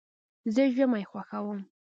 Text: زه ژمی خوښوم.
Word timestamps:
زه 0.53 0.63
ژمی 0.75 1.03
خوښوم. 1.09 1.59